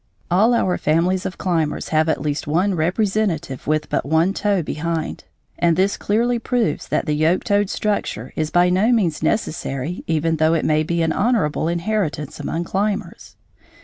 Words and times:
All 0.31 0.55
our 0.55 0.79
families 0.79 1.27
of 1.27 1.37
climbers 1.37 1.89
have 1.89 2.09
at 2.09 2.23
least 2.23 2.47
one 2.47 2.73
representative 2.73 3.67
with 3.67 3.87
but 3.87 4.03
one 4.03 4.33
toe 4.33 4.63
behind, 4.63 5.25
and 5.59 5.77
this 5.77 5.95
clearly 5.95 6.39
proves 6.39 6.87
that 6.87 7.05
the 7.05 7.13
yoke 7.13 7.43
toed 7.43 7.69
structure 7.69 8.33
is 8.35 8.49
by 8.49 8.71
no 8.71 8.91
means 8.91 9.21
necessary 9.21 10.03
even 10.07 10.37
though 10.37 10.55
it 10.55 10.65
may 10.65 10.81
be 10.81 11.03
an 11.03 11.11
honorable 11.13 11.67
inheritance 11.67 12.39
among 12.39 12.63
climbers. 12.63 13.35